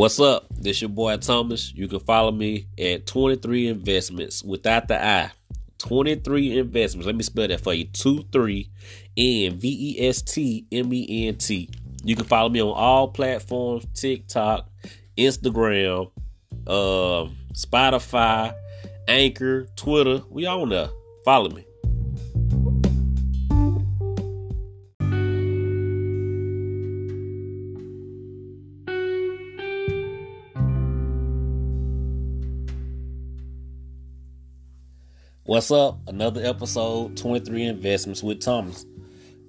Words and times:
What's 0.00 0.18
up? 0.18 0.46
This 0.50 0.80
your 0.80 0.88
boy 0.88 1.18
Thomas. 1.18 1.74
You 1.74 1.86
can 1.86 2.00
follow 2.00 2.32
me 2.32 2.64
at 2.78 3.06
23 3.06 3.68
Investments 3.68 4.42
without 4.42 4.88
the 4.88 4.98
I. 4.98 5.30
23 5.76 6.58
Investments. 6.58 7.04
Let 7.06 7.16
me 7.16 7.22
spell 7.22 7.46
that 7.48 7.60
for 7.60 7.74
you. 7.74 7.84
23 7.84 8.70
N 9.18 9.58
V 9.58 9.98
E 9.98 10.08
S 10.08 10.22
T 10.22 10.64
M 10.72 10.90
E 10.94 11.28
N 11.28 11.36
T. 11.36 11.68
You 12.02 12.16
can 12.16 12.24
follow 12.24 12.48
me 12.48 12.62
on 12.62 12.72
all 12.74 13.08
platforms 13.08 13.84
TikTok, 13.92 14.70
Instagram, 15.18 16.10
uh, 16.66 17.28
Spotify, 17.52 18.54
Anchor, 19.06 19.66
Twitter. 19.76 20.22
We 20.30 20.46
all 20.46 20.64
there. 20.64 20.88
Follow 21.26 21.50
me. 21.50 21.66
What's 35.50 35.72
up? 35.72 35.98
Another 36.06 36.46
episode 36.46 37.16
23 37.16 37.64
Investments 37.64 38.22
with 38.22 38.38
Thomas. 38.38 38.86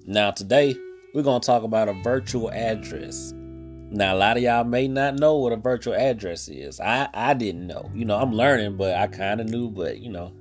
Now, 0.04 0.32
today 0.32 0.74
we're 1.14 1.22
going 1.22 1.40
to 1.40 1.46
talk 1.46 1.62
about 1.62 1.88
a 1.88 1.92
virtual 1.92 2.50
address. 2.50 3.32
Now, 3.36 4.16
a 4.16 4.18
lot 4.18 4.36
of 4.36 4.42
y'all 4.42 4.64
may 4.64 4.88
not 4.88 5.14
know 5.20 5.36
what 5.36 5.52
a 5.52 5.56
virtual 5.56 5.94
address 5.94 6.48
is. 6.48 6.80
I, 6.80 7.08
I 7.14 7.34
didn't 7.34 7.68
know. 7.68 7.88
You 7.94 8.04
know, 8.04 8.16
I'm 8.16 8.32
learning, 8.32 8.76
but 8.76 8.96
I 8.96 9.06
kind 9.06 9.40
of 9.40 9.48
knew, 9.48 9.70
but 9.70 9.98
you 9.98 10.10
know, 10.10 10.32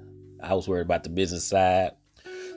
I 0.41 0.55
was 0.55 0.67
worried 0.67 0.87
about 0.87 1.03
the 1.03 1.11
business 1.11 1.43
side. 1.43 1.91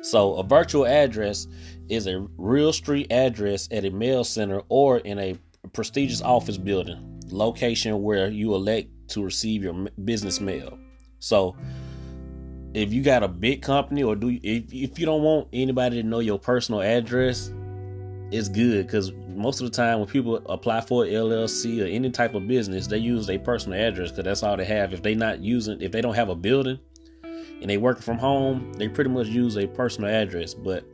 So, 0.01 0.37
a 0.37 0.43
virtual 0.43 0.87
address 0.87 1.47
is 1.91 2.07
a 2.07 2.27
real 2.39 2.73
street 2.73 3.13
address 3.13 3.69
at 3.71 3.85
a 3.85 3.91
mail 3.91 4.25
center 4.25 4.63
or 4.71 4.97
in 4.97 5.19
a 5.19 5.37
prestigious 5.75 6.23
office 6.23 6.57
building, 6.57 7.21
location 7.27 8.03
where 8.03 8.29
you 8.31 8.55
elect 8.55 8.89
to 9.09 9.23
receive 9.23 9.63
your 9.63 9.75
business 10.07 10.41
mail. 10.41 10.79
So, 11.19 11.55
if 12.75 12.93
you 12.93 13.03
got 13.03 13.23
a 13.23 13.29
big 13.29 13.63
company 13.63 14.03
or 14.03 14.17
do 14.17 14.29
if, 14.43 14.73
if 14.73 14.99
you 14.99 15.07
don't 15.07 15.23
want 15.23 15.49
anybody 15.53 16.03
to 16.03 16.09
know 16.09 16.19
your 16.19 16.39
personal 16.39 16.83
address 16.83 17.53
it's 18.31 18.49
good. 18.49 18.87
Because 18.87 19.13
most 19.29 19.61
of 19.61 19.71
the 19.71 19.77
time 19.77 19.99
when 19.99 20.09
people 20.09 20.37
apply 20.47 20.81
for 20.81 21.05
llc 21.05 21.83
or 21.83 21.87
any 21.87 22.11
type 22.11 22.35
of 22.35 22.47
business 22.47 22.87
they 22.87 22.99
use 22.99 23.27
their 23.27 23.39
personal 23.39 23.79
address 23.81 24.11
because 24.11 24.25
that's 24.25 24.43
all 24.43 24.57
they 24.57 24.65
have. 24.65 24.93
If 24.93 25.03
they 25.03 25.15
not 25.15 25.41
using 25.41 25.81
if 25.81 25.93
they 25.93 26.01
don't 26.01 26.15
have 26.15 26.29
a 26.29 26.35
building 26.35 26.79
and 27.23 27.71
they 27.71 27.77
working 27.77 28.03
from 28.03 28.19
home 28.19 28.73
they 28.75 28.89
pretty 28.89 29.11
much 29.11 29.29
use 29.29 29.57
a 29.57 29.67
personal 29.67 30.11
address. 30.11 30.55
But 30.55 30.85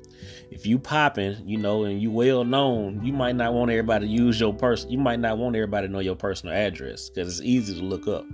if 0.51 0.67
you 0.67 0.78
popping 0.78 1.36
you 1.47 1.56
know 1.56 1.84
and 1.84 2.01
you 2.01 2.11
well 2.11 2.45
known 2.45 3.03
you 3.03 3.12
might 3.12 3.36
not 3.36 3.55
want 3.55 3.70
everybody 3.70 4.06
to 4.06 4.12
use 4.12 4.39
your 4.39 4.53
person 4.53 4.91
you 4.91 4.98
might 4.98 5.20
not 5.20 5.39
want 5.39 5.56
everybody 5.56 5.86
to 5.86 5.92
know 5.92 6.01
your 6.01 6.17
personal 6.17 6.55
address 6.55 7.08
because 7.08 7.39
it's 7.39 7.47
easy 7.47 7.78
to 7.78 7.84
look 7.84 8.06
up. 8.06 8.27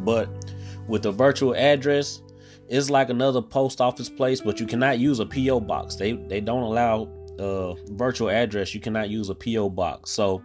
But 0.00 0.54
with 0.86 1.04
a 1.06 1.12
virtual 1.12 1.54
address 1.56 2.22
it's 2.68 2.90
like 2.90 3.10
another 3.10 3.40
post 3.40 3.80
office 3.80 4.08
place, 4.08 4.40
but 4.40 4.58
you 4.58 4.66
cannot 4.66 4.98
use 4.98 5.20
a 5.20 5.26
PO 5.26 5.60
box. 5.60 5.96
They 5.96 6.12
they 6.12 6.40
don't 6.40 6.62
allow 6.62 7.08
uh, 7.38 7.74
virtual 7.92 8.30
address. 8.30 8.74
You 8.74 8.80
cannot 8.80 9.08
use 9.08 9.28
a 9.28 9.34
PO 9.34 9.70
box. 9.70 10.10
So 10.10 10.42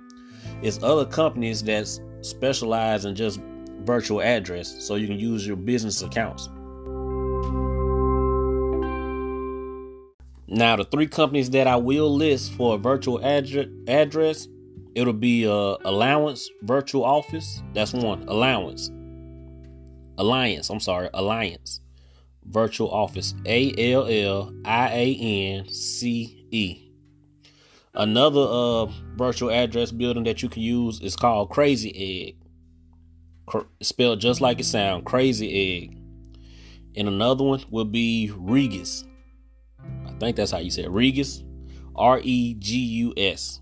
it's 0.61 0.81
other 0.83 1.05
companies 1.05 1.63
that 1.63 1.87
specialize 2.21 3.05
in 3.05 3.15
just 3.15 3.39
virtual 3.79 4.21
address, 4.21 4.85
so 4.85 4.95
you 4.95 5.07
can 5.07 5.19
use 5.19 5.45
your 5.47 5.57
business 5.57 6.01
accounts. 6.01 6.49
Now, 10.47 10.75
the 10.75 10.83
three 10.91 11.07
companies 11.07 11.49
that 11.51 11.65
I 11.65 11.77
will 11.77 12.13
list 12.13 12.51
for 12.53 12.75
a 12.75 12.77
virtual 12.77 13.19
adre- 13.19 13.71
address, 13.87 14.49
it'll 14.95 15.13
be 15.13 15.47
uh, 15.47 15.77
Allowance 15.85 16.49
Virtual 16.63 17.05
Office. 17.05 17.63
That's 17.73 17.93
one. 17.93 18.23
Allowance. 18.27 18.91
Alliance. 20.17 20.69
I'm 20.69 20.81
sorry. 20.81 21.09
Alliance 21.13 21.79
virtual 22.45 22.89
office. 22.89 23.33
A 23.45 23.93
L 23.93 24.07
L 24.07 24.53
I 24.65 24.89
A 24.89 25.15
N 25.15 25.69
C 25.69 26.47
E. 26.51 26.91
Another 27.93 28.41
uh, 28.41 28.85
virtual 29.15 29.51
address 29.51 29.91
building 29.91 30.23
that 30.23 30.41
you 30.41 30.49
can 30.49 30.61
use 30.61 31.01
is 31.01 31.15
called 31.15 31.49
Crazy 31.49 31.91
Egg. 32.27 32.37
Cr- 33.45 33.67
spelled 33.81 34.21
just 34.21 34.39
like 34.39 34.59
it 34.59 34.65
sounds, 34.65 35.03
Crazy 35.05 35.83
Egg. 35.83 35.97
And 36.95 37.07
another 37.07 37.43
one 37.43 37.63
will 37.69 37.85
be 37.85 38.31
Regus. 38.35 39.03
I 40.05 40.11
think 40.19 40.37
that's 40.37 40.51
how 40.51 40.59
you 40.59 40.71
say 40.71 40.83
it. 40.83 40.91
Regus. 40.91 41.43
R 41.95 42.21
E 42.23 42.55
G 42.57 42.77
U 42.77 43.13
S. 43.17 43.59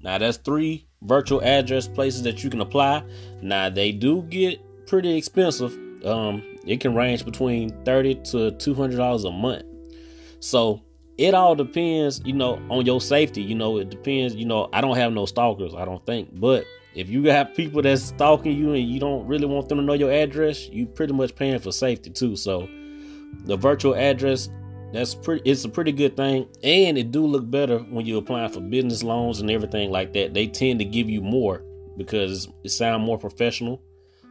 Now 0.00 0.18
that's 0.18 0.36
three 0.36 0.86
virtual 1.02 1.42
address 1.42 1.88
places 1.88 2.22
that 2.22 2.44
you 2.44 2.50
can 2.50 2.60
apply. 2.60 3.02
Now 3.42 3.70
they 3.70 3.90
do 3.90 4.22
get 4.22 4.60
pretty 4.86 5.16
expensive. 5.16 5.72
Um, 6.04 6.53
it 6.66 6.80
can 6.80 6.94
range 6.94 7.24
between 7.24 7.70
thirty 7.84 8.14
to 8.14 8.52
two 8.52 8.74
hundred 8.74 8.96
dollars 8.96 9.24
a 9.24 9.30
month. 9.30 9.64
So 10.40 10.82
it 11.16 11.34
all 11.34 11.54
depends, 11.54 12.20
you 12.24 12.32
know, 12.32 12.60
on 12.70 12.86
your 12.86 13.00
safety. 13.00 13.42
You 13.42 13.54
know, 13.54 13.78
it 13.78 13.90
depends. 13.90 14.34
You 14.34 14.46
know, 14.46 14.68
I 14.72 14.80
don't 14.80 14.96
have 14.96 15.12
no 15.12 15.26
stalkers, 15.26 15.74
I 15.74 15.84
don't 15.84 16.04
think, 16.06 16.28
but 16.40 16.64
if 16.94 17.08
you 17.08 17.24
have 17.24 17.54
people 17.54 17.82
that's 17.82 18.02
stalking 18.02 18.56
you 18.56 18.72
and 18.72 18.88
you 18.88 19.00
don't 19.00 19.26
really 19.26 19.46
want 19.46 19.68
them 19.68 19.78
to 19.78 19.84
know 19.84 19.94
your 19.94 20.12
address, 20.12 20.68
you 20.68 20.86
pretty 20.86 21.12
much 21.12 21.34
paying 21.34 21.58
for 21.58 21.72
safety 21.72 22.10
too. 22.10 22.36
So 22.36 22.68
the 23.44 23.56
virtual 23.56 23.94
address 23.94 24.48
that's 24.92 25.14
pretty 25.14 25.50
it's 25.50 25.64
a 25.64 25.68
pretty 25.68 25.90
good 25.90 26.16
thing 26.16 26.48
and 26.62 26.96
it 26.96 27.10
do 27.10 27.26
look 27.26 27.50
better 27.50 27.78
when 27.78 28.06
you're 28.06 28.20
applying 28.20 28.48
for 28.48 28.60
business 28.60 29.02
loans 29.02 29.40
and 29.40 29.50
everything 29.50 29.90
like 29.90 30.12
that 30.12 30.32
they 30.34 30.46
tend 30.46 30.78
to 30.78 30.84
give 30.84 31.10
you 31.10 31.20
more 31.20 31.64
because 31.96 32.48
it 32.62 32.68
sound 32.68 33.02
more 33.02 33.18
professional 33.18 33.82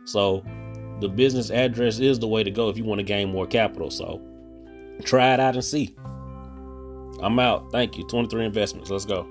so 0.05 0.41
the 0.99 1.09
business 1.09 1.49
address 1.49 1.99
is 1.99 2.19
the 2.19 2.27
way 2.27 2.43
to 2.43 2.51
go 2.51 2.69
if 2.69 2.77
you 2.77 2.83
want 2.83 2.99
to 2.99 3.03
gain 3.03 3.31
more 3.31 3.47
capital. 3.47 3.89
So 3.89 4.21
try 5.03 5.33
it 5.33 5.39
out 5.39 5.55
and 5.55 5.63
see. 5.63 5.95
I'm 7.21 7.39
out. 7.39 7.71
Thank 7.71 7.97
you. 7.97 8.05
23 8.07 8.45
investments. 8.45 8.89
Let's 8.89 9.05
go. 9.05 9.27